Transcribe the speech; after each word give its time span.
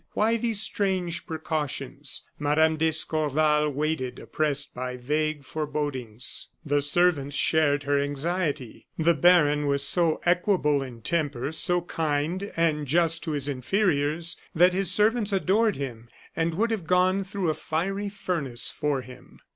Why 0.13 0.35
these 0.35 0.59
strange 0.59 1.27
precautions? 1.27 2.23
Mme. 2.39 2.73
d'Escorval 2.75 3.69
waited, 3.69 4.17
oppressed 4.17 4.73
by 4.73 4.97
vague 4.97 5.45
forebodings. 5.45 6.47
The 6.65 6.81
servants 6.81 7.35
shared 7.35 7.83
her 7.83 7.99
anxiety. 8.01 8.87
The 8.97 9.13
baron 9.13 9.67
was 9.67 9.85
so 9.87 10.19
equable 10.25 10.81
in 10.81 11.01
temper, 11.03 11.51
so 11.51 11.81
kind 11.81 12.51
and 12.55 12.87
just 12.87 13.23
to 13.25 13.33
his 13.33 13.47
inferiors, 13.47 14.37
that 14.55 14.73
his 14.73 14.89
servants 14.89 15.31
adored 15.31 15.75
him, 15.75 16.09
and 16.35 16.55
would 16.55 16.71
have 16.71 16.87
gone 16.87 17.23
through 17.23 17.51
a 17.51 17.53
fiery 17.53 18.09
furnace 18.09 18.71
for 18.71 19.01
him. 19.01 19.39